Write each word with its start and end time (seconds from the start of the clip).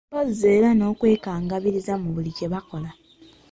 Mpozi 0.09 0.45
era 0.57 0.69
n'okwekangabiriza 0.73 1.93
mu 2.01 2.09
buli 2.15 2.31
kye 2.37 2.47
bakola. 2.53 2.89